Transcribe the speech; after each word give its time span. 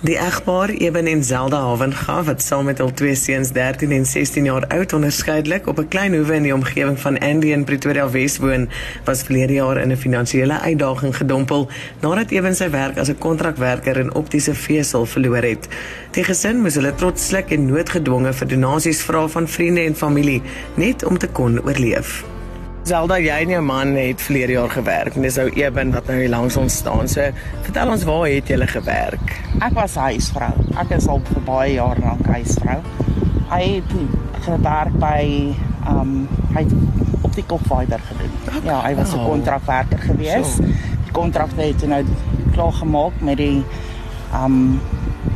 Die 0.00 0.16
egpaar 0.16 0.70
Eben 0.70 1.06
en 1.06 1.24
Zelda 1.24 1.58
Havenga 1.60 2.22
wat 2.24 2.42
saam 2.42 2.64
met 2.64 2.78
hul 2.80 2.92
twee 2.96 3.14
seuns 3.14 3.50
13 3.52 3.90
en 3.92 4.06
16 4.06 4.46
jaar 4.48 4.64
oud 4.72 4.94
onderskeidelik 4.96 5.66
op 5.68 5.78
'n 5.78 5.88
klein 5.88 6.14
hoewe 6.14 6.34
in 6.34 6.42
die 6.42 6.54
omgewing 6.54 7.00
van 7.00 7.18
Andy 7.18 7.52
in 7.52 7.64
Pretoria 7.64 8.10
Wes 8.10 8.38
woon, 8.38 8.68
was 9.04 9.22
verlede 9.22 9.52
jaar 9.52 9.76
in 9.76 9.92
'n 9.92 9.96
finansiële 9.96 10.60
uitdaging 10.60 11.16
gedompel 11.16 11.68
nadat 12.00 12.30
Eben 12.30 12.54
sy 12.54 12.70
werk 12.70 12.98
as 12.98 13.08
'n 13.08 13.18
kontrakwerker 13.18 13.96
in 13.96 14.14
optiese 14.14 14.54
vesel 14.54 15.06
verloor 15.06 15.42
het. 15.42 15.68
Die 16.10 16.24
gesin 16.24 16.60
moes 16.60 16.74
hulle 16.74 16.94
trots 16.94 17.26
sluk 17.26 17.50
en 17.50 17.66
noodgedwonge 17.66 18.32
vir 18.32 18.48
donasies 18.48 19.02
vra 19.02 19.28
van 19.28 19.48
vriende 19.48 19.80
en 19.80 19.96
familie 19.96 20.42
net 20.74 21.04
om 21.04 21.18
te 21.18 21.28
kon 21.28 21.60
oorleef. 21.62 22.24
Zelda, 22.88 23.18
jy 23.20 23.34
en 23.44 23.50
jou 23.52 23.60
man 23.62 23.92
het 23.98 24.22
verlede 24.24 24.54
jaar 24.56 24.70
gewerk 24.72 25.16
en 25.18 25.24
dis 25.26 25.36
ou 25.38 25.46
Eben 25.52 25.92
wat 25.92 26.06
nou 26.08 26.16
hier 26.16 26.30
langs 26.32 26.56
ons 26.56 26.78
staan. 26.80 27.08
So, 27.12 27.26
vertel 27.66 27.92
ons 27.92 28.06
waar 28.08 28.24
het 28.30 28.48
julle 28.48 28.66
gewerk? 28.70 29.34
Ek 29.60 29.74
was 29.76 29.98
huisvrou. 30.00 30.52
Ek 30.80 30.94
is 30.96 31.08
al 31.10 31.20
vir 31.28 31.42
baie 31.44 31.74
jare 31.76 32.00
lank 32.04 32.30
huisvrou. 32.32 32.78
Hy 33.50 33.60
het 33.66 33.92
gewerk 34.46 34.96
by 35.02 35.20
um 35.90 36.14
hy 36.54 36.64
het 36.64 37.20
op 37.20 37.36
die 37.36 37.44
kopfiber 37.46 38.00
gedoen. 38.08 38.32
Okay. 38.48 38.64
Ja, 38.64 38.80
hy 38.86 38.94
was 38.96 39.12
'n 39.14 39.24
kontrakwerker 39.28 39.98
gewees. 39.98 40.56
So. 40.56 40.64
Die 41.04 41.12
kontrak 41.12 41.50
het 41.56 41.86
nou 41.86 42.04
klaar 42.52 42.72
gemaak 42.72 43.12
met 43.20 43.36
die 43.36 43.64
um 44.32 44.80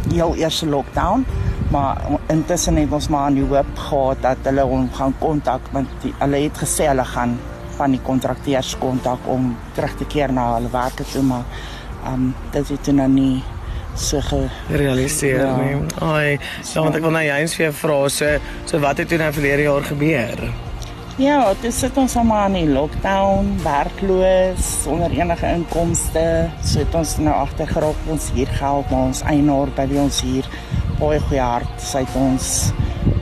heel 0.09 0.35
eerste 0.35 0.67
lockdown 0.67 1.27
maar 1.71 2.01
intussen 2.33 2.77
het 2.77 2.93
ons 2.93 3.09
maar 3.09 3.29
aan 3.29 3.39
die 3.39 3.47
hoop 3.49 3.79
gehad 3.79 4.23
dat 4.23 4.49
hulle 4.49 4.67
hom 4.69 4.89
gaan 4.93 5.15
kontak 5.19 5.73
want 5.73 5.89
die, 6.03 6.13
hulle 6.19 6.43
het 6.47 6.61
gesê 6.65 6.89
hulle 6.91 7.05
gaan 7.05 7.39
van 7.77 7.97
die 7.97 8.03
kontrakteurs 8.03 8.77
kontak 8.79 9.19
om 9.31 9.57
terug 9.75 9.97
te 9.99 10.07
keer 10.07 10.33
na 10.33 10.53
hulle 10.55 10.71
werk 10.73 11.03
toe 11.13 11.23
maar 11.23 11.45
ehm 12.05 12.15
um, 12.15 12.35
dit 12.53 12.69
het 12.69 12.93
nou 12.93 13.09
nie 13.09 13.43
so 13.97 14.21
gerealiseer 14.21 15.47
ja. 15.47 15.57
nie. 15.57 15.81
Ai, 16.03 16.39
so 16.63 16.83
want 16.83 16.99
ek 16.99 17.03
wil 17.07 17.15
nou 17.15 17.25
eens 17.25 17.55
vir 17.57 17.69
jou 17.69 17.75
vra 17.81 17.99
so 18.11 18.37
so 18.67 18.83
wat 18.83 19.03
het 19.03 19.09
toe 19.09 19.19
nou 19.23 19.33
verlede 19.33 19.67
jaar 19.69 19.87
gebeur? 19.87 20.47
Ja, 21.15 21.53
dit 21.63 21.71
sit 21.71 21.95
ons 21.95 22.17
almal 22.19 22.57
in 22.59 22.73
lockdown, 22.75 23.53
werkloos, 23.63 24.65
sonder 24.83 25.13
enige 25.15 25.47
inkomste. 25.47 26.25
So 26.59 26.83
het 26.83 26.97
ons 26.99 27.13
nou 27.23 27.35
agtergerop 27.39 28.09
ons 28.11 28.33
hier 28.35 28.51
geld, 28.59 28.91
maar 28.91 29.13
ons 29.13 29.21
eienaar 29.31 29.71
by 29.77 29.87
ons 30.03 30.19
hier 30.27 30.49
baie 30.99 31.21
goeie 31.21 31.43
hart. 31.43 31.75
Sy 31.83 32.05
het 32.05 32.19
ons 32.19 32.73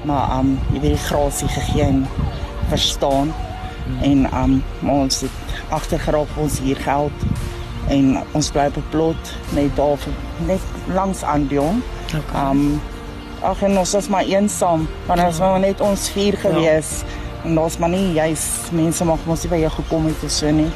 maar 0.07 0.39
um 0.39 0.57
jy 0.73 0.81
weet 0.81 0.97
die 0.97 1.05
grasie 1.07 1.49
gegee 1.49 1.85
en 1.87 2.07
verstaan 2.73 3.33
en 4.03 4.27
um 4.35 4.57
ons 4.91 5.21
het 5.25 5.57
agtergerop 5.75 6.31
ons 6.43 6.59
hier 6.63 6.79
geld 6.83 7.27
en 7.93 8.17
ons 8.33 8.51
bly 8.55 8.67
op 8.71 8.77
'n 8.77 8.89
plot 8.91 9.35
net 9.55 9.77
daar 9.77 9.99
net 10.47 10.65
langs 10.95 11.23
aan 11.23 11.47
Dion. 11.47 11.83
Okay. 12.07 12.51
Um 12.51 12.81
ag 13.43 13.63
en 13.63 13.79
ons 13.79 13.95
is 13.95 14.09
maar 14.09 14.25
eensaam 14.25 14.89
want 15.07 15.21
ons 15.21 15.39
was 15.39 15.61
net 15.61 15.81
ons 15.81 16.09
vier 16.09 16.37
gewees 16.37 16.91
ja. 17.01 17.07
en 17.45 17.55
daar's 17.55 17.79
maar 17.79 17.91
nie 17.91 18.13
jy's 18.15 18.71
mense 18.71 19.05
mag 19.05 19.19
mos 19.27 19.43
nie 19.43 19.51
by 19.51 19.59
jou 19.59 19.71
gekom 19.71 20.07
het 20.07 20.31
so 20.31 20.51
nie. 20.51 20.71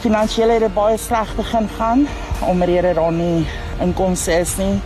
Finansiële 0.00 0.52
het 0.52 0.74
baie 0.74 0.98
sleg 0.98 1.34
begin 1.36 1.68
gaan 1.78 2.06
omdat 2.40 2.94
daar 2.94 3.12
nie 3.12 3.46
inkomste 3.80 4.32
is 4.40 4.56
nie 4.56 4.80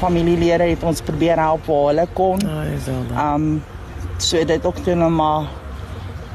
familielede 0.00 0.70
het 0.72 0.82
ons 0.82 1.00
probeer 1.04 1.38
help 1.38 1.66
waar 1.68 1.86
hulle 1.92 2.06
kon. 2.16 2.38
Dan. 2.38 3.10
Um 3.20 3.62
so 4.20 4.44
dit 4.44 4.66
ook 4.66 4.76
toe 4.84 4.94
nou 4.94 5.10
maar 5.10 5.48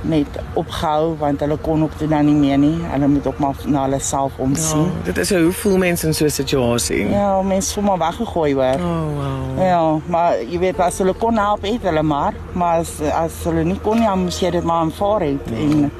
net 0.05 0.27
opgehou 0.53 1.15
want 1.17 1.41
hulle 1.41 1.57
kon 1.61 1.83
ook 1.85 1.93
toe 1.99 2.07
nou 2.09 2.21
nie 2.23 2.35
meer 2.35 2.57
nie. 2.61 2.75
Hulle 2.91 3.07
moet 3.07 3.27
ook 3.27 3.39
maar 3.41 3.55
na 3.65 3.85
hulle 3.85 3.99
self 3.99 4.37
omsien. 4.37 4.85
Ja, 4.85 5.05
dit 5.09 5.17
is 5.23 5.33
hoe 5.33 5.51
voel 5.61 5.77
mense 5.77 6.07
in 6.07 6.13
so 6.13 6.25
'n 6.25 6.29
situasie? 6.29 7.09
Ja, 7.09 7.41
mense 7.41 7.73
voel 7.73 7.83
maar 7.83 7.97
weggegooi 7.97 8.53
hoor. 8.53 8.79
Oh 8.79 9.05
wow. 9.17 9.65
Ja, 9.65 9.97
maar 10.05 10.43
jy 10.43 10.59
weet 10.59 10.79
as 10.79 10.97
hulle 10.97 11.13
kon 11.13 11.37
help 11.37 11.61
het 11.61 11.81
hulle 11.81 12.03
maar, 12.03 12.33
maar 12.53 12.79
as 12.79 13.01
as 13.01 13.33
hulle 13.43 13.63
nie 13.63 13.79
kon 13.81 13.99
nie, 13.99 14.15
moes 14.15 14.39
jy 14.39 14.49
dit 14.51 14.63
maar 14.63 14.81
aanvaar 14.81 15.21
het 15.21 15.49
ja. 15.49 15.55
en 15.55 15.91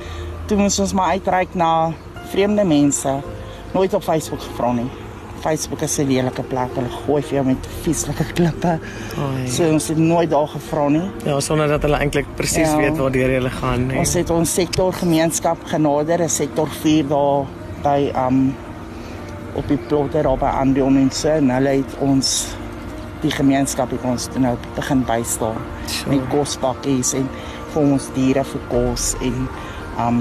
toe 0.45 0.57
moes 0.57 0.79
ons 0.79 0.93
maar 0.93 1.09
uitreik 1.09 1.53
na 1.53 1.91
vreemde 2.29 2.63
mense. 2.63 3.15
Nooit 3.71 3.93
op 3.93 4.03
Facebook 4.03 4.41
gevra 4.41 4.71
nie. 4.71 5.04
Facebook 5.45 5.81
is 5.81 5.97
'n 5.99 6.07
lelike 6.07 6.43
plek. 6.43 6.71
Hulle 6.75 6.89
gooi 7.05 7.21
vir 7.21 7.33
jou 7.37 7.45
met 7.45 7.67
vieslike 7.83 8.25
klippe. 8.33 8.79
Oei. 9.17 9.47
So 9.47 9.69
ons 9.69 9.87
het 9.87 9.97
nooit 9.97 10.29
daar 10.29 10.47
gevra 10.47 10.87
nie. 10.89 11.09
Ja, 11.25 11.39
sonder 11.39 11.67
dat 11.67 11.81
hulle 11.81 11.97
eintlik 11.97 12.25
presies 12.35 12.71
ja. 12.71 12.77
weet 12.77 12.97
waar 12.97 13.11
hulle 13.11 13.49
gaan 13.49 13.87
nie. 13.87 13.97
Ons 13.97 14.13
het 14.13 14.29
ons 14.29 14.53
sektor 14.53 14.93
gemeenskap 14.93 15.57
genader, 15.65 16.23
'n 16.23 16.29
sektor 16.29 16.67
4 16.67 17.07
daar 17.07 17.45
by 17.83 18.11
um 18.27 18.55
op 19.53 19.67
die 19.67 19.77
plotter 19.77 20.23
daar 20.23 20.37
by 20.37 20.51
Andion 20.61 20.97
en 20.97 21.11
so 21.11 21.29
en 21.29 21.49
hulle 21.49 21.69
het 21.69 21.95
ons 21.99 22.47
die 23.21 23.31
gemeenskap 23.31 23.91
het 23.91 24.03
ons 24.03 24.27
nou 24.37 24.57
begin 24.75 25.03
bystaan 25.07 25.61
sure. 25.85 26.15
met 26.15 26.27
kospakkies 26.29 27.13
en 27.13 27.29
vir 27.73 27.81
ons 27.81 28.09
diere 28.17 28.43
vir 28.43 28.61
kos 28.69 29.13
en 29.21 29.47
um 30.07 30.19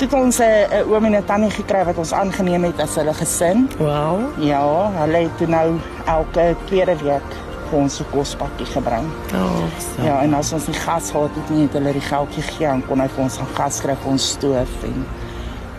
het 0.00 0.12
ons 0.12 0.38
'n 0.38 0.42
uh, 0.42 0.90
oom 0.90 1.04
en 1.04 1.16
'n 1.16 1.24
tannie 1.24 1.50
gekry 1.50 1.84
wat 1.84 1.98
ons 1.98 2.12
aangeneem 2.12 2.64
het 2.64 2.80
as 2.80 2.94
hulle 2.94 3.14
gesin. 3.14 3.68
Wow. 3.78 4.20
Ja, 4.38 4.90
hulle 4.94 5.16
het 5.16 5.48
nou 5.48 5.78
elke 6.06 6.56
tweede 6.66 6.96
week 6.96 7.30
vir 7.70 7.78
ons 7.78 8.00
'n 8.00 8.06
kospakkie 8.10 8.66
gebring. 8.66 9.06
Oh, 9.34 9.62
so. 9.78 10.02
Ja, 10.02 10.22
en 10.22 10.34
as 10.34 10.52
ons 10.52 10.66
nie 10.66 10.76
gas 10.76 11.10
gehad 11.10 11.30
het 11.34 11.50
nie, 11.50 11.62
het 11.62 11.72
hulle 11.72 11.92
die 11.92 12.00
geldjie 12.00 12.42
gegee 12.42 12.66
en 12.66 12.86
kon 12.86 13.00
hy 13.00 13.08
vir 13.08 13.24
ons 13.24 13.36
gaan 13.36 13.54
gas 13.54 13.80
kry 13.80 13.96
vir 14.02 14.10
ons 14.10 14.30
stoof 14.30 14.82
en 14.84 15.06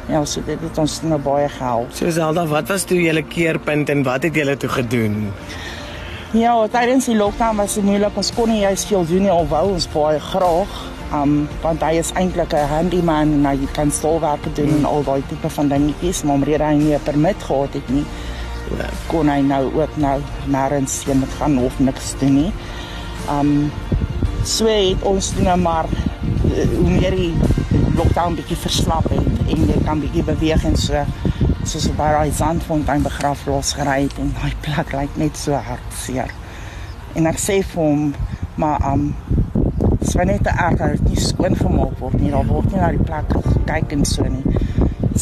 Ja, 0.10 0.26
so 0.26 0.42
dit 0.42 0.58
het 0.60 0.78
ons 0.78 1.02
nou 1.06 1.20
baie 1.22 1.50
gehelp. 1.50 1.92
So 1.94 2.10
Zelda, 2.10 2.48
wat 2.50 2.68
was 2.68 2.84
toe 2.84 2.98
julle 2.98 3.22
keerpunt 3.22 3.90
en 3.90 4.04
wat 4.04 4.24
het 4.24 4.36
julle 4.36 4.58
toe 4.58 4.70
gedoen? 4.70 5.32
Ja, 6.34 6.56
tydens 6.68 7.06
die 7.06 7.16
lockdown 7.16 7.56
was 7.56 7.76
dit 7.78 7.84
moeilik. 7.84 8.18
Ons 8.18 8.34
kon 8.34 8.50
nie 8.50 8.64
juist 8.64 8.88
veel 8.90 9.06
doen 9.06 9.22
nie, 9.22 9.30
alhoewel 9.30 9.70
ons 9.76 9.86
baie 9.94 10.20
graag 10.20 10.74
Um 11.14 11.48
want 11.62 11.82
hy 11.82 11.98
is 11.98 12.12
eintlik 12.14 12.54
'n 12.54 12.68
handyman 12.70 13.34
en 13.34 13.46
hy 13.46 13.68
kan 13.74 13.92
staalwerk 13.92 14.44
doen 14.56 14.70
mm. 14.70 14.78
en 14.78 14.86
al 14.86 15.04
daai 15.04 15.24
tipe 15.28 15.50
van 15.50 15.68
dingetjies, 15.68 16.24
maar 16.24 16.36
omdat 16.36 16.62
hy 16.62 16.74
nie 16.74 16.94
'n 16.96 17.04
permit 17.04 17.44
gehad 17.44 17.74
het 17.74 17.90
nie, 17.90 18.06
kon 19.08 19.30
hy 19.30 19.40
nou 19.42 19.64
ook 19.74 19.98
nou 19.98 20.22
nêrens 20.46 21.04
heen 21.06 21.20
met 21.20 21.34
gaan 21.40 21.58
of 21.58 21.80
niks 21.80 22.14
doen 22.20 22.36
nie. 22.36 22.52
Um 23.30 23.72
so 24.44 24.66
het 24.66 25.02
ons 25.02 25.34
nou 25.38 25.58
maar 25.58 25.86
eh, 25.86 26.68
hoe 26.78 26.90
meer 26.90 27.16
die 27.16 27.34
lockdown 27.96 28.36
bietjie 28.36 28.58
verslap 28.58 29.10
het 29.10 29.50
en 29.50 29.66
jy 29.68 29.82
kan 29.86 30.00
bietjie 30.00 30.24
beweeg 30.24 30.64
en 30.64 30.78
so 30.78 31.04
soos 31.64 31.90
op 31.90 31.98
daai 31.98 32.32
sandfontein 32.32 33.04
begrafplaas 33.04 33.74
gery 33.74 34.04
het 34.06 34.18
en 34.22 34.32
daai 34.38 34.54
plek 34.62 34.94
lyk 34.94 35.18
net 35.22 35.38
so 35.38 35.54
hartseer. 35.54 36.32
En 37.18 37.28
ek 37.30 37.42
sê 37.42 37.60
vir 37.66 37.84
hom, 37.84 38.14
maar 38.56 38.82
um 38.94 39.10
Dit 40.10 40.18
was 40.18 40.26
net 40.26 40.44
te 40.44 40.50
erg 40.50 40.78
dat 40.78 40.92
dit 40.92 41.08
nie 41.08 41.20
skoon 41.22 41.56
gemaak 41.56 42.00
word 42.00 42.16
nie. 42.18 42.32
Daar 42.34 42.46
word 42.50 42.72
nie 42.72 42.80
na 42.82 42.88
die 42.90 43.04
plek 43.06 43.28
gekyk 43.30 43.92
en 43.94 44.06
so 44.10 44.24
nie. 44.26 44.62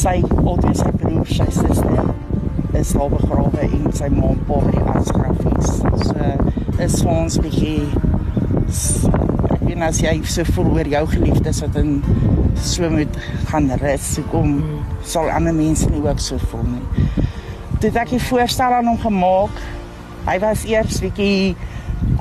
Sy 0.00 0.14
altyd 0.24 0.78
sy 0.78 0.92
broer, 1.02 1.26
sy 1.28 1.44
suster 1.52 2.78
is 2.78 2.94
al 2.96 3.10
begrawe 3.12 3.66
en 3.66 3.90
sy 3.92 4.08
ma 4.14 4.30
en 4.32 4.38
pa 4.48 4.60
by 4.64 4.72
die 4.72 4.84
asgrafies. 4.94 5.74
So 6.06 6.78
is 6.86 6.96
vir 7.02 7.10
ons 7.12 7.36
bietjie 7.44 7.74
ek 9.50 9.66
weet 9.66 9.84
as 9.90 10.00
jy 10.00 10.14
so 10.36 10.46
voel 10.54 10.70
oor 10.78 10.90
jou 10.94 11.04
geliefdes 11.12 11.60
wat 11.66 11.76
in 11.82 11.92
so 12.56 12.88
moet 12.94 13.20
gaan 13.50 13.68
rus, 13.82 14.08
hoekom 14.22 14.56
sal 15.04 15.28
ander 15.34 15.56
mense 15.58 15.90
nie 15.92 16.00
ook 16.06 16.22
so 16.30 16.40
voel 16.48 16.64
nie. 16.70 17.18
Dit 17.84 17.92
ek 17.92 18.14
'n 18.16 18.24
voorstel 18.30 18.78
aan 18.78 18.88
hom 18.88 18.98
gemaak. 19.04 19.52
Hy 20.24 20.38
was 20.40 20.64
eers 20.64 21.04
bietjie 21.04 21.56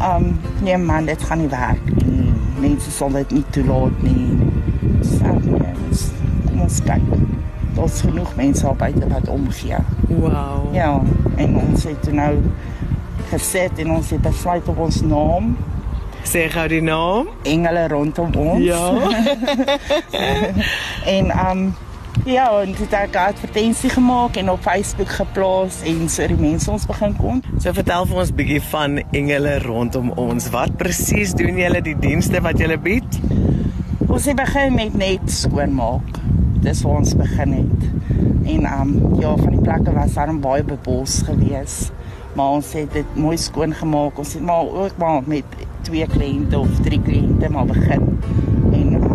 um 0.03 0.35
nee 0.59 0.77
man, 0.77 1.05
dit 1.05 1.23
gaan 1.23 1.39
nie 1.39 1.53
werk 1.55 1.95
nie 1.95 2.06
mense 2.59 2.91
sal 2.91 3.13
dit 3.15 3.31
nie 3.31 3.43
toelaat 3.55 4.03
nie. 4.05 4.37
Net. 5.21 6.03
Kom 6.47 6.61
ons 6.65 6.79
kyk. 6.85 7.07
Daar's 7.77 8.01
genoeg 8.01 8.35
mense 8.35 8.67
op 8.67 8.77
buite 8.77 9.07
wat 9.07 9.29
omgee. 9.29 9.81
Wow. 10.07 10.73
Ja, 10.75 11.01
en 11.35 11.57
ons 11.57 11.83
het 11.83 12.11
nou 12.11 12.33
gesit 13.29 13.79
en 13.79 13.91
ons 13.91 14.09
het 14.09 14.21
besluit 14.21 14.67
op 14.67 14.77
ons 14.87 15.01
naam. 15.01 15.57
Sê 16.27 16.47
gou 16.51 16.67
die 16.67 16.81
naam. 16.81 17.29
Engele 17.47 17.87
rondom 17.87 18.33
ons. 18.35 18.63
Ja. 18.63 18.91
en 21.17 21.31
um 21.49 21.61
Ja, 22.27 22.61
en 22.61 22.65
dit 22.65 22.91
het 22.91 23.11
'n 23.11 23.17
advertensie 23.17 23.89
gemaak 23.89 24.35
en 24.35 24.51
op 24.51 24.61
Facebook 24.61 25.09
geplaas 25.09 25.81
en 25.81 26.09
so 26.09 26.27
die 26.27 26.35
mense 26.35 26.71
ons 26.71 26.85
begin 26.85 27.15
kom. 27.15 27.41
So 27.57 27.73
vertel 27.73 28.05
vir 28.05 28.17
ons 28.17 28.33
bietjie 28.33 28.61
van 28.61 29.03
engele 29.11 29.59
rondom 29.59 30.09
ons. 30.09 30.49
Wat 30.49 30.75
presies 30.75 31.33
doen 31.33 31.57
julle 31.57 31.81
die 31.81 31.99
dienste 31.99 32.41
wat 32.41 32.57
julle 32.57 32.77
bied? 32.77 33.19
Ons 34.07 34.25
het 34.25 34.35
begin 34.35 34.73
met 34.73 34.93
net 34.93 35.31
skoonmaak. 35.31 36.19
Dis 36.59 36.81
waar 36.81 36.97
ons 36.97 37.15
begin 37.15 37.51
het. 37.51 37.89
En 38.43 38.65
um 38.79 39.19
ja, 39.19 39.35
van 39.37 39.49
die 39.49 39.61
plekke 39.61 39.91
was 39.91 40.13
daar 40.13 40.39
baie 40.39 40.63
bebos 40.63 41.21
gewees. 41.21 41.91
Maar 42.33 42.49
ons 42.49 42.73
het 42.73 42.93
dit 42.93 43.15
mooi 43.15 43.37
skoon 43.37 43.73
gemaak. 43.73 44.17
Ons 44.17 44.33
het 44.33 44.43
maar 44.43 44.67
ook 44.67 44.97
maar 44.97 45.21
met 45.25 45.43
twee 45.81 46.07
kliënte 46.07 46.59
of 46.59 46.79
drie 46.81 47.01
kliënte 47.01 47.49
maar 47.49 47.65
begin. 47.65 48.19
En 48.71 48.93
um, 48.93 49.07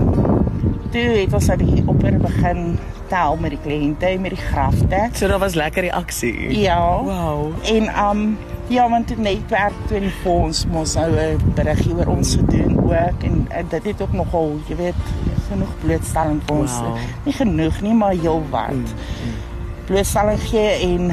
toe 0.91 1.01
het 1.01 1.33
ons 1.33 1.49
'n 1.49 1.83
op 1.87 2.01
begin 2.01 2.79
te 3.13 3.21
help 3.21 3.43
met 3.45 3.53
die 3.53 3.61
kliënte 3.61 4.09
en 4.09 4.25
met 4.25 4.33
die 4.33 4.41
grafte. 4.41 5.03
So 5.13 5.29
daar 5.29 5.43
was 5.43 5.55
lekker 5.59 5.85
reaksie. 5.89 6.61
Ja. 6.61 6.81
Wow. 7.05 7.53
En 7.69 7.91
um 8.09 8.39
ja, 8.73 8.89
want 8.89 9.09
dit 9.09 9.19
netwerk 9.19 9.75
24 9.91 10.31
ons 10.33 10.65
mos 10.73 10.95
nou 10.95 11.11
'n 11.13 11.53
berigie 11.55 11.95
oor 11.95 12.07
ons 12.07 12.35
gedoen 12.35 12.79
ook 12.85 13.23
en, 13.29 13.47
en 13.49 13.67
dit 13.69 13.85
het 13.85 14.03
ook 14.03 14.13
nogal, 14.13 14.57
jy 14.69 14.77
weet, 14.77 15.03
genoeg 15.51 15.75
blootstelling 15.85 16.41
vir 16.47 16.57
ons. 16.57 16.79
Wow. 16.79 16.97
Nie 17.25 17.33
genoeg 17.33 17.81
nie, 17.81 17.95
maar 17.95 18.15
heel 18.17 18.43
wat. 18.51 18.73
Mm, 18.73 18.85
mm. 18.85 19.37
Blootstelling 19.87 20.41
gee 20.41 20.71
en 20.89 21.13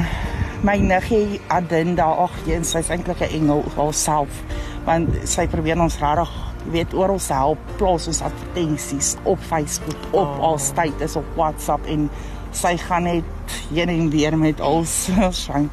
my 0.62 0.76
niggie 0.76 1.40
Adinda, 1.46 2.04
ag, 2.04 2.32
jy, 2.46 2.62
sy's 2.62 2.88
eintlik 2.88 3.20
'n 3.20 3.34
engel 3.34 3.64
haarself 3.76 4.42
want 4.84 5.08
sy 5.28 5.46
probeer 5.50 5.80
ons 5.80 5.98
regtig 6.00 6.49
jy 6.64 6.74
weet 6.74 6.94
oral 6.94 7.20
help 7.28 7.58
plaas 7.80 8.08
ons 8.10 8.22
advertensies 8.22 9.14
op 9.22 9.40
Facebook, 9.48 10.10
op 10.10 10.26
oh. 10.26 10.42
al 10.50 10.58
status 10.58 11.16
op 11.16 11.26
WhatsApp 11.36 11.86
en 11.86 12.08
sy 12.52 12.76
gaan 12.76 13.06
net 13.08 13.56
heen 13.70 13.88
en 13.88 14.10
weer 14.10 14.38
met 14.38 14.60
ons 14.60 15.08
skyn. 15.44 15.70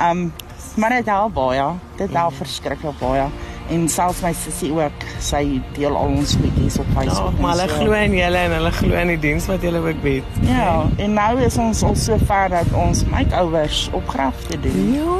Um 0.00 0.32
maar 0.76 0.92
dit 0.92 1.06
help 1.08 1.32
baie. 1.32 1.64
Dit 1.96 2.12
help 2.12 2.34
mm. 2.34 2.36
verskriklik 2.36 2.98
baie. 3.00 3.28
En 3.72 3.88
selfs 3.88 4.20
my 4.22 4.30
sussie 4.36 4.68
ook, 4.76 5.06
sy 5.24 5.40
deel 5.74 5.96
al 5.96 6.12
ons 6.18 6.36
goedjies 6.38 6.76
op 6.78 6.90
Facebook. 6.94 7.32
Ja, 7.32 7.42
maar 7.42 7.56
hulle 7.56 7.68
so. 7.70 7.78
glo 7.80 7.96
in 7.98 8.14
julle 8.14 8.42
en 8.46 8.54
hulle 8.58 8.72
glo 8.76 9.00
in 9.00 9.10
die 9.14 9.18
diens 9.24 9.48
wat 9.50 9.64
julle 9.64 9.80
ook 9.82 10.02
bied. 10.04 10.38
Ja, 10.46 10.84
en 11.02 11.16
nou 11.16 11.32
is 11.42 11.56
ons 11.58 11.82
al 11.82 11.96
so 11.98 12.20
ver 12.28 12.52
dat 12.52 12.76
ons 12.76 13.02
makeovers 13.10 13.86
op 13.96 14.08
grafte 14.12 14.60
doen. 14.60 14.92
Ja. 14.94 15.16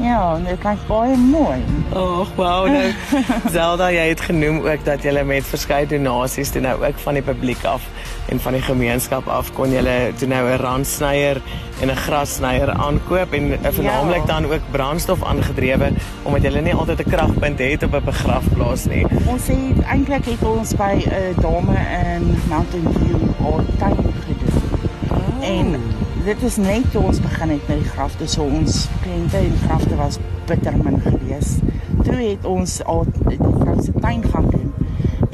Ja, 0.00 0.34
en 0.36 0.44
dit 0.44 0.58
klink 0.62 0.82
baie 0.86 1.16
mooi. 1.16 1.58
Ag, 1.92 2.28
wow, 2.36 2.68
nou 2.70 2.92
Zelda, 3.56 3.88
jy 3.90 4.04
het 4.12 4.20
genoem 4.20 4.60
ook 4.66 4.84
dat 4.86 5.02
jy 5.02 5.22
met 5.26 5.46
verskeie 5.46 5.88
donasies 5.90 6.52
toe 6.54 6.62
nou 6.62 6.76
ook 6.84 7.00
van 7.02 7.18
die 7.18 7.24
publiek 7.26 7.64
af 7.66 7.82
en 8.28 8.40
van 8.40 8.54
die 8.54 8.62
gemeenskap 8.62 9.26
af 9.32 9.50
kon 9.56 9.72
jy 9.72 9.82
toe 10.20 10.28
nou 10.28 10.44
'n 10.46 10.60
randsnyer 10.62 11.40
en 11.80 11.90
'n 11.90 11.96
grassnyer 11.96 12.70
aankoop 12.70 13.32
en 13.32 13.52
eh, 13.52 13.72
veralnik 13.72 14.26
ja. 14.26 14.26
dan 14.26 14.46
ook 14.46 14.70
brandstof 14.70 15.24
aangedrewe 15.24 15.90
omdat 16.22 16.42
jy 16.42 16.60
nie 16.60 16.74
altyd 16.74 17.00
'n 17.06 17.10
kragpunt 17.10 17.58
het 17.58 17.82
op 17.82 17.94
'n 17.94 18.04
begrafplaas 18.04 18.84
nie. 18.84 19.06
Ons 19.26 19.46
het 19.46 19.82
eintlik 19.82 20.24
het 20.24 20.42
ons 20.42 20.74
by 20.74 20.94
'n 20.94 21.10
uh, 21.10 21.42
dame 21.42 21.74
in 22.14 22.38
Mountain 22.48 22.86
View 22.98 23.20
al 23.44 23.64
tyd 23.78 23.98
gedoen. 24.26 24.62
Oh. 25.10 25.48
En 25.48 25.97
dit 26.28 26.42
is 26.42 26.56
net 26.60 26.84
toe 26.92 27.00
ons 27.08 27.20
begin 27.24 27.54
het 27.54 27.68
met 27.70 27.78
die 27.80 27.88
grafte, 27.88 28.26
so 28.28 28.44
ons 28.44 28.82
kliënte 29.00 29.38
en 29.40 29.54
grafte 29.62 29.96
was 29.96 30.18
bitter 30.48 30.74
min 30.76 30.98
geweest. 31.00 31.62
Toe 32.02 32.18
het 32.20 32.44
ons 32.44 32.74
al 32.84 33.06
die 33.30 33.38
vrou 33.38 33.76
se 33.80 33.94
tuin 33.96 34.26
gaan 34.26 34.50
doen 34.52 34.66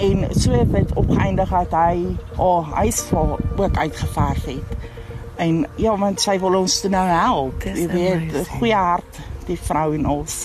en 0.04 0.22
so 0.38 0.54
het 0.54 0.70
dit 0.70 0.94
opgeëindig 0.94 1.50
dat 1.50 1.74
hy 1.74 2.14
oh 2.38 2.70
hy's 2.76 3.02
vir 3.08 3.34
ook 3.34 3.78
uitgeverf 3.78 4.46
het. 4.52 4.88
En 5.42 5.64
ja, 5.82 5.96
want 5.98 6.22
sy 6.22 6.38
wil 6.38 6.60
ons 6.60 6.80
nou 6.86 7.04
help. 7.10 7.66
Jy 7.66 7.88
weet, 7.90 8.36
goeie 8.54 8.78
hart 8.78 9.22
die 9.48 9.58
vrou 9.58 9.88
en 9.98 10.06
ons. 10.20 10.44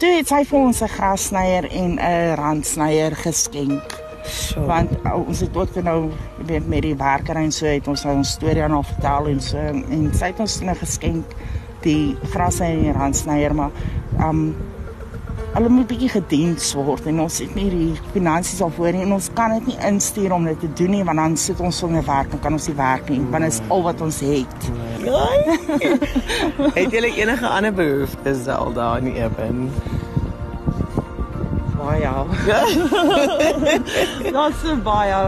Toe 0.00 0.14
het 0.16 0.32
sy 0.32 0.46
vir 0.48 0.60
ons 0.60 0.80
'n 0.80 0.94
grassnyer 0.96 1.68
en 1.68 1.98
'n 2.00 2.36
randsnyer 2.40 3.16
geskenk. 3.16 4.09
So. 4.30 4.62
Want 4.66 4.90
oh, 5.04 5.26
ons 5.26 5.40
het 5.40 5.56
ook 5.56 5.74
nou 5.82 6.10
weet 6.46 6.68
met 6.68 6.82
die 6.86 6.96
werker 6.96 7.36
en 7.36 7.52
so 7.52 7.66
het 7.66 7.88
ons 7.88 8.04
nou 8.04 8.16
'n 8.18 8.24
storie 8.24 8.62
aan 8.62 8.70
haar 8.70 8.84
vertel 8.84 9.26
en 9.28 9.40
so 9.40 9.56
en 9.58 10.10
sy 10.14 10.26
het 10.30 10.40
ons 10.40 10.60
nou 10.60 10.76
geskenk 10.76 11.34
die 11.82 12.16
grassnyer 12.30 12.76
en 12.76 12.82
die 12.82 12.92
randsnyer 12.92 13.54
maar 13.54 13.70
um 14.18 14.54
hulle 15.54 15.68
moet 15.68 15.88
bietjie 15.90 16.08
gediens 16.12 16.68
word 16.78 17.06
en 17.10 17.24
ons 17.24 17.38
het 17.42 17.54
nie 17.58 17.70
die 17.72 17.94
finansies 18.14 18.60
daarvoor 18.62 18.92
nie 18.94 19.02
en 19.02 19.16
ons 19.16 19.30
kan 19.34 19.56
dit 19.58 19.72
nie 19.72 19.78
instuur 19.88 20.34
om 20.36 20.44
dit 20.46 20.60
te 20.60 20.70
doen 20.78 20.94
nie 20.94 21.04
want 21.04 21.18
dan 21.18 21.36
sit 21.36 21.60
ons 21.60 21.80
sonder 21.82 22.04
werk 22.06 22.36
en 22.36 22.42
kan 22.44 22.54
ons 22.58 22.68
nie 22.70 22.76
werk 22.78 23.10
nie 23.10 23.18
want 23.32 23.48
dit 23.48 23.56
is 23.56 23.62
al 23.68 23.82
wat 23.82 24.00
ons 24.00 24.20
het. 24.20 24.68
het 26.78 26.92
jy 26.94 27.02
enige 27.16 27.48
ander 27.48 27.74
behoeftes 27.74 28.46
al 28.46 28.72
daar 28.78 29.02
in 29.02 29.10
Eben? 29.16 29.66
Baie. 31.80 32.10
Daar's 34.36 34.60
so 34.60 34.76
baie. 34.84 35.22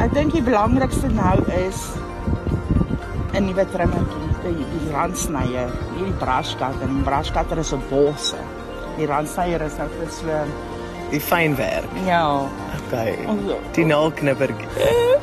Ek 0.00 0.12
dink 0.14 0.36
die 0.36 0.44
belangrikste 0.44 1.10
nou 1.10 1.38
is 1.66 1.80
'n 3.36 3.44
nuwe 3.44 3.66
trimmertjie, 3.68 4.28
die, 4.44 4.64
die 4.70 4.92
randsnyer, 4.94 5.72
hierdie 5.96 6.14
brashcutter 6.22 6.88
en 6.88 7.02
brashcutter 7.04 7.58
is 7.60 7.74
'n 7.74 7.82
bosse 7.90 8.40
die 8.96 9.06
randsnyer 9.08 9.62
is 9.66 9.76
nou 9.80 9.88
vir 9.92 10.08
so 10.12 10.38
die 11.12 11.20
fynwerk. 11.22 11.92
Ja. 12.06 12.48
Okay. 12.80 13.14
Die 13.76 13.84
naalknippertjie. 13.86 14.66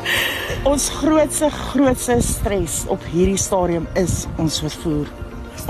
ons 0.72 0.88
grootste 1.02 1.50
grootste 1.52 2.20
stres 2.24 2.84
op 2.94 3.04
hierdie 3.12 3.40
stadium 3.42 3.88
is 4.00 4.24
ons 4.42 4.62
vervoer. 4.64 5.10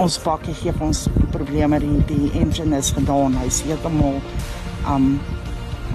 Ons 0.02 0.20
bakkie 0.22 0.56
gee 0.58 0.74
ons 0.84 1.06
probleme 1.34 1.80
die 1.82 2.02
die 2.10 2.32
engine 2.42 2.78
is 2.82 2.92
gedaan. 2.94 3.38
Hy's 3.42 3.64
heeltemal 3.66 4.20
um 4.88 5.20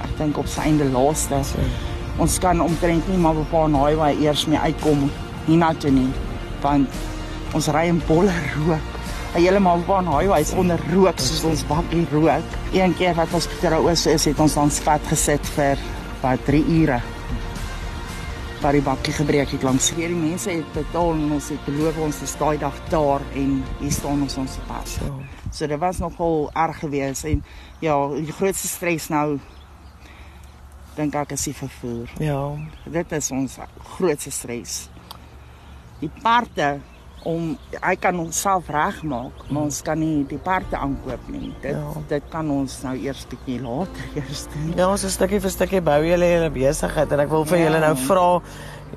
ek 0.03 0.19
dink 0.19 0.39
op 0.39 0.47
sy 0.47 0.61
einde 0.61 0.85
laaste. 0.93 1.41
So. 1.45 1.59
Ons 2.19 2.39
kan 2.43 2.61
omtrent 2.61 3.09
nie 3.09 3.19
maar 3.19 3.37
op 3.37 3.53
'n 3.53 3.75
highway 3.75 4.15
eers 4.21 4.47
mee 4.47 4.59
uitkom 4.59 5.11
hiernatoe 5.47 5.91
nie 5.91 6.13
want 6.61 6.89
ons 7.55 7.69
ry 7.69 7.87
in 7.89 8.03
bolle 8.07 8.35
rook 8.67 8.99
heeltemal 9.33 9.83
van 9.87 10.09
highway 10.09 10.45
onder 10.57 10.81
rook 10.93 11.19
soos 11.21 11.45
ons 11.45 11.67
bakkie 11.69 12.07
rook. 12.13 12.57
Een 12.73 12.95
keer 12.97 13.15
wat 13.19 13.33
ons 13.37 13.47
Pieter 13.47 13.77
Oos 13.79 14.07
is, 14.07 14.25
het 14.25 14.41
ons 14.41 14.57
dan 14.57 14.71
spat 14.73 15.05
gesit 15.11 15.55
vir 15.57 15.81
wat 16.23 16.45
3 16.49 16.65
ure. 16.81 17.01
Waar 18.59 18.75
die 18.75 18.83
bakkie 18.83 19.13
gebreek 19.15 19.53
het 19.55 19.63
langs 19.63 19.93
hier 19.95 20.11
die 20.11 20.19
mense 20.19 20.51
het 20.51 20.73
betaal 20.75 21.13
en 21.15 21.37
ons 21.37 21.51
het 21.53 21.63
beloof 21.69 21.99
ons 22.03 22.23
is 22.27 22.33
daai 22.41 22.59
dag 22.59 22.75
daar 22.91 23.23
en 23.39 23.53
hier 23.79 23.93
staan 23.95 24.25
ons 24.27 24.35
ons 24.43 24.57
pas. 24.67 24.97
So, 24.99 25.21
so 25.53 25.69
dit 25.71 25.79
was 25.79 26.01
nogal 26.03 26.51
erg 26.51 26.81
geweest 26.83 27.29
en 27.31 27.45
ja, 27.85 27.95
die 28.17 28.35
grootste 28.35 28.67
stres 28.67 29.07
nou 29.15 29.39
dink 30.99 31.15
ek 31.15 31.37
is 31.37 31.47
die 31.47 31.55
vervoer. 31.55 32.11
Ja, 32.19 32.43
dit 32.91 33.15
is 33.21 33.31
ons 33.31 33.59
grootste 33.95 34.35
stres. 34.35 34.79
Die 36.03 36.11
parte 36.23 36.81
om 37.27 37.53
hy 37.83 37.95
kan 38.01 38.19
onsself 38.21 38.69
regmaak, 38.73 39.45
maar 39.49 39.69
ons 39.69 39.81
kan 39.83 39.99
nie 39.99 40.25
die 40.31 40.39
parte 40.43 40.79
aankoop 40.79 41.29
nie. 41.33 41.53
Dit 41.63 41.75
ja. 41.75 41.93
dit 42.09 42.33
kan 42.33 42.51
ons 42.51 42.79
nou 42.85 42.95
eers 42.97 43.25
bietjie 43.31 43.61
later 43.65 44.11
eers 44.21 44.47
doen. 44.55 44.73
Ja, 44.77 44.89
ons 44.89 45.07
is 45.09 45.19
stukkie 45.19 45.41
vir 45.43 45.55
stukkie 45.55 45.85
bou 45.85 46.01
julle 46.07 46.33
julle 46.33 46.51
besigheid 46.55 47.15
en 47.15 47.25
ek 47.27 47.33
wil 47.33 47.47
vir 47.49 47.63
ja. 47.63 47.69
julle 47.69 47.85
nou 47.87 47.95
vra 48.07 48.29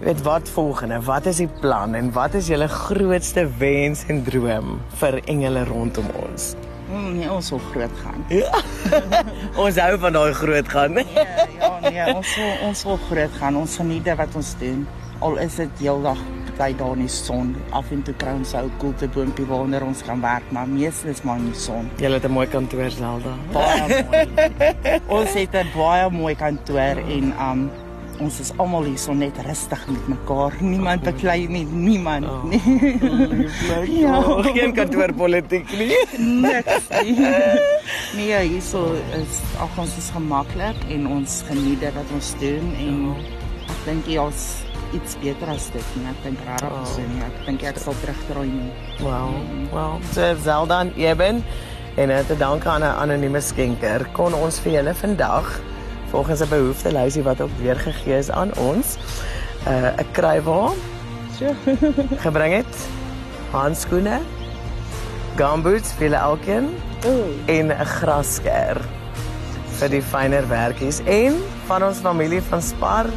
weet 0.02 0.22
wat 0.26 0.50
volgende, 0.50 1.02
wat 1.06 1.28
is 1.30 1.42
die 1.44 1.50
plan 1.62 1.96
en 1.98 2.12
wat 2.16 2.34
is 2.40 2.48
julle 2.50 2.68
grootste 2.72 3.46
wens 3.60 4.06
en 4.10 4.24
droom 4.26 4.78
vir 5.02 5.20
engele 5.26 5.66
rondom 5.70 6.08
ons? 6.24 6.54
Mm, 6.92 7.12
nee, 7.20 7.28
ons 7.32 7.50
wil 7.54 7.62
groot 7.72 8.00
gaan. 8.04 8.24
Ja. 8.28 8.62
ons 9.64 9.78
hou 9.80 9.94
van 10.04 10.18
daai 10.18 10.34
groot 10.36 10.72
gaan. 10.74 10.98
nee, 11.00 11.28
ja, 11.60 11.72
nee, 11.86 12.08
ons 12.16 12.36
wil 12.36 12.68
ons 12.68 12.84
wil 12.90 13.00
groot 13.08 13.40
gaan. 13.40 13.60
Ons 13.62 13.78
geniet 13.80 14.12
wat 14.20 14.36
ons 14.36 14.52
doen. 14.60 14.84
Al 15.24 15.38
is 15.46 15.56
dit 15.62 15.84
heeldag 15.86 16.20
party 16.58 16.78
daar 16.78 16.96
in 16.98 17.06
die 17.06 17.12
son. 17.12 17.56
Af 17.72 17.92
en 17.92 18.02
toe 18.04 18.16
kry 18.22 18.34
ons 18.40 18.54
ou 18.54 18.66
koelte 18.82 19.08
boontjie 19.08 19.46
waaronder 19.50 19.86
ons 19.86 20.04
kan 20.08 20.22
werk, 20.22 20.48
maar 20.52 20.68
meestal 20.68 21.10
is 21.10 21.24
maar 21.28 21.38
in 21.42 21.52
die 21.52 21.60
son. 21.60 21.90
Jy 21.98 22.12
het 22.12 22.26
'n 22.26 22.32
mooi 22.32 22.48
kantoor 22.48 22.90
Zelda. 22.90 23.36
Baie 23.52 24.04
mooi. 24.12 25.00
ons 25.20 25.34
het 25.34 25.56
'n 25.56 25.68
baie 25.76 26.10
mooi 26.10 26.36
kantoor 26.36 26.98
en 27.08 27.34
um 27.40 27.70
ons 28.22 28.40
is 28.40 28.52
almal 28.62 28.86
hier 28.86 29.00
so 29.02 29.14
net 29.18 29.38
rustig 29.48 29.82
met 29.90 30.08
mekaar. 30.08 30.56
Niemand 30.62 31.02
beklei 31.02 31.48
met 31.50 31.72
niemand 31.74 32.26
oh, 32.26 32.44
nie. 32.44 32.62
ja, 34.04 34.20
oh, 34.20 34.46
geen 34.46 34.74
kantoorpolitiek 34.78 35.72
nie. 35.78 35.98
Niks 36.18 36.90
nie. 37.02 37.18
Nee, 38.16 38.40
hier 38.48 38.62
so 38.62 38.94
is 39.18 39.42
ag 39.58 39.78
ons 39.82 39.98
is 39.98 40.12
gemaklik 40.14 40.78
en 40.90 41.08
ons 41.20 41.42
geniet 41.50 41.80
dit 41.82 41.94
wat 41.98 42.18
ons 42.18 42.34
doen 42.44 42.74
en 42.86 43.06
oh. 43.14 43.41
Dink 43.86 44.08
jy 44.08 44.18
ons 44.22 44.62
iets 44.96 45.16
beter 45.22 45.50
as 45.54 45.70
dit 45.74 45.96
nie. 45.98 46.06
Ek 46.12 46.24
dink 46.26 46.46
rarig 46.48 46.72
oh. 46.76 46.86
so 46.86 47.02
nie. 47.02 47.22
Ek 47.26 47.42
dink 47.48 47.64
ek 47.64 47.80
sal 47.82 47.96
terugdraai 48.04 48.50
nie. 48.52 48.72
Wow. 49.02 49.34
Mm. 49.34 49.68
Well, 49.74 50.00
so 50.14 50.34
Zelda 50.44 50.82
en 50.86 50.94
Eben 51.00 51.44
en 52.00 52.08
dit 52.08 52.40
dank 52.40 52.66
aan 52.66 52.84
'n 52.84 52.96
anonieme 53.04 53.42
skenker 53.42 54.08
kon 54.16 54.34
ons 54.34 54.60
vir 54.64 54.80
julle 54.80 54.94
vandag 54.96 55.48
volgens 56.12 56.42
'n 56.42 56.50
behoefte 56.50 56.92
lysie 56.92 57.24
wat 57.24 57.42
ook 57.42 57.52
weer 57.60 57.76
gegee 57.76 58.18
is 58.18 58.32
aan 58.32 58.52
ons 58.58 58.98
'n 59.66 59.72
uh, 59.72 60.06
kruiwa. 60.12 60.72
So 61.38 61.56
gebring 62.26 62.54
het. 62.54 62.76
Handskoene. 63.52 64.20
Gumboots 65.36 65.94
vir 65.94 66.14
elkeen. 66.14 66.76
Oh. 67.06 67.28
En 67.46 67.68
'n 67.68 67.86
grasker 67.86 68.78
vir 69.80 69.90
die 69.90 70.02
fynere 70.02 70.48
werkies 70.48 71.02
en 71.06 71.34
van 71.66 71.84
ons 71.84 71.98
familie 71.98 72.42
van 72.42 72.62
Spar 72.62 73.08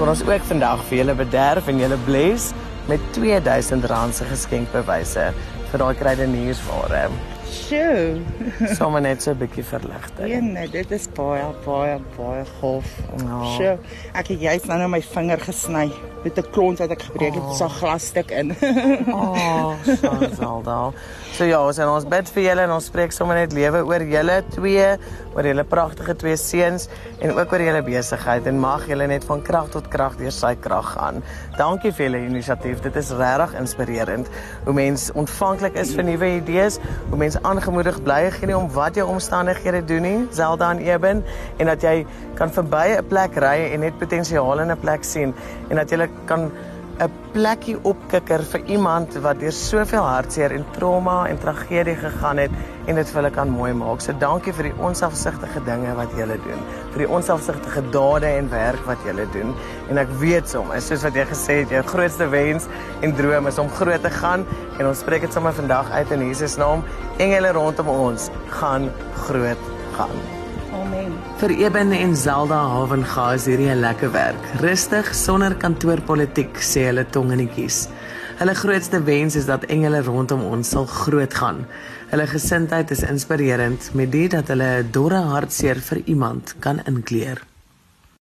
kon 0.00 0.08
ons 0.08 0.22
ook 0.24 0.44
vandag 0.48 0.80
vir 0.88 0.96
julle 1.02 1.12
bederf 1.12 1.66
en 1.68 1.80
julle 1.82 1.96
bless 2.06 2.54
met 2.88 3.02
R2000 3.20 4.14
se 4.16 4.24
geskenkbewyse 4.30 5.26
vir 5.72 5.82
daai 5.82 5.98
kruideniersware. 6.00 7.02
Sjoe. 7.50 8.20
Sommige 8.78 9.02
net 9.02 9.22
so 9.22 9.30
'n 9.30 9.38
bietjie 9.38 9.64
verligting. 9.64 10.52
Nee, 10.52 10.68
dit 10.68 10.90
is 10.90 11.08
baie 11.14 11.44
baie 11.64 11.98
baie 12.16 12.44
gaaf. 12.60 12.88
Ja. 13.18 13.42
Sjoe. 13.56 13.78
Ek 14.14 14.26
het 14.26 14.40
juist 14.40 14.66
nou 14.66 14.78
net 14.78 14.88
my 14.88 15.02
vinger 15.02 15.40
gesny 15.40 15.90
met 16.24 16.38
'n 16.38 16.50
klont 16.50 16.78
wat 16.78 16.90
ek 16.90 17.02
gebreek 17.02 17.34
het, 17.34 17.42
oh. 17.42 17.54
so 17.56 17.68
glasstuk 17.68 18.30
in. 18.30 18.54
Oh, 19.08 19.72
Salda. 20.38 20.92
So 21.30 21.46
ja, 21.46 21.60
ons 21.64 21.78
en 21.78 21.88
ons 21.88 22.04
bid 22.04 22.28
vir 22.34 22.42
julle 22.42 22.64
en 22.66 22.72
ons 22.74 22.84
spreek 22.84 23.14
sommer 23.14 23.38
net 23.38 23.54
lewe 23.56 23.80
oor 23.86 24.02
julle 24.04 24.42
twee, 24.52 24.88
oor 25.32 25.46
julle 25.46 25.64
pragtige 25.64 26.16
twee 26.18 26.36
seuns 26.36 26.88
en 27.22 27.32
ook 27.32 27.54
oor 27.54 27.62
julle 27.64 27.80
besigheid 27.86 28.48
en 28.50 28.58
mag 28.60 28.84
julle 28.90 29.06
net 29.06 29.24
van 29.24 29.40
krag 29.46 29.70
tot 29.72 29.88
krag 29.88 30.18
deur 30.18 30.34
sy 30.34 30.52
krag 30.60 30.90
gaan. 30.98 31.22
Dankie 31.56 31.94
vir 31.96 32.08
julle 32.08 32.20
inisiatief. 32.26 32.82
Dit 32.84 32.98
is 33.00 33.12
regtig 33.16 33.54
inspirerend 33.62 34.28
hoe 34.66 34.74
mense 34.76 35.14
ontvanklik 35.16 35.78
is 35.80 35.94
vir 35.96 36.04
nuwe 36.10 36.28
idees, 36.42 36.76
hoe 37.08 37.20
mense 37.22 37.39
aangemoedig. 37.42 38.02
Bly 38.02 38.30
gee 38.30 38.46
nie 38.46 38.56
om 38.56 38.68
wat 38.72 38.94
jou 38.94 39.06
omstandighede 39.08 39.84
doen 39.84 40.02
nie, 40.02 40.26
Zelda 40.30 40.70
en 40.70 40.78
Eben, 40.78 41.24
en 41.56 41.66
dat 41.66 41.82
jy 41.82 42.06
kan 42.34 42.52
verby 42.52 42.96
'n 42.98 43.06
plek 43.08 43.36
ry 43.36 43.72
en 43.72 43.80
net 43.80 43.98
potensiaal 43.98 44.60
in 44.60 44.70
'n 44.70 44.80
plek 44.80 45.04
sien 45.04 45.34
en 45.68 45.76
dat 45.76 45.90
jy 45.90 46.08
kan 46.24 46.50
'n 47.00 47.08
plekkie 47.32 47.78
opkikker 47.88 48.42
vir 48.52 48.64
iemand 48.68 49.14
wat 49.24 49.38
deur 49.40 49.54
soveel 49.56 50.04
hartseer 50.04 50.52
en 50.52 50.64
trauma 50.74 51.28
en 51.30 51.38
tragedie 51.40 51.96
gegaan 51.96 52.36
het 52.42 52.50
en 52.86 52.98
dit 52.98 53.08
vir 53.08 53.18
hulle 53.20 53.30
kan 53.32 53.48
mooi 53.48 53.70
maak. 53.72 54.02
So 54.04 54.12
dankie 54.12 54.52
vir 54.52 54.68
die 54.68 54.74
onselfsugtige 54.88 55.62
dinge 55.64 55.94
wat 55.96 56.12
julle 56.18 56.36
doen, 56.44 56.60
vir 56.92 57.04
die 57.04 57.08
onselfsugtige 57.08 57.82
dade 57.94 58.28
en 58.40 58.50
werk 58.52 58.82
wat 58.88 59.06
julle 59.06 59.24
doen. 59.32 59.54
En 59.88 60.02
ek 60.02 60.12
weet 60.20 60.50
soms, 60.52 60.90
soos 60.90 61.06
wat 61.06 61.16
jy 61.16 61.24
gesê 61.30 61.60
het, 61.62 61.72
jou 61.72 61.82
grootste 61.92 62.28
wens 62.28 62.68
en 63.00 63.16
droom 63.16 63.48
is 63.48 63.62
om 63.62 63.70
groot 63.78 64.02
te 64.04 64.12
gaan 64.20 64.44
en 64.78 64.90
ons 64.90 65.00
spreek 65.00 65.24
dit 65.24 65.32
sommer 65.32 65.56
vandag 65.56 65.88
uit 65.90 66.12
in 66.18 66.26
Jesus 66.28 66.58
naam. 66.60 66.84
Engele 67.16 67.54
rondom 67.56 67.88
ons 67.88 68.28
gaan 68.60 68.90
groot 69.24 69.72
gaan. 69.96 70.39
Amen. 70.80 71.12
Vir 71.40 71.50
Eben 71.50 71.92
en 71.92 72.16
Zelda 72.16 72.58
Havenga 72.72 73.26
is 73.36 73.44
hierdie 73.44 73.68
'n 73.68 73.80
lekker 73.80 74.12
werk. 74.12 74.44
Rustig 74.60 75.14
sonder 75.14 75.54
kantoorpolitiek 75.54 76.56
sê 76.56 76.86
hulle 76.88 77.04
tongenetjies. 77.04 77.88
Hulle 78.40 78.54
grootste 78.54 79.02
wens 79.04 79.36
is 79.36 79.46
dat 79.46 79.66
engele 79.68 80.00
rondom 80.02 80.40
ons 80.40 80.68
sal 80.68 80.86
groot 80.86 81.34
gaan. 81.34 81.66
Hulle 82.10 82.26
gesindheid 82.26 82.90
is 82.90 83.02
inspirerend 83.02 83.90
met 83.92 84.12
dit 84.12 84.30
dat 84.30 84.48
hulle 84.48 84.82
'n 84.82 84.90
dorre 84.90 85.22
hartseer 85.34 85.76
vir 85.76 86.02
iemand 86.06 86.54
kan 86.58 86.80
inkleer. 86.86 87.49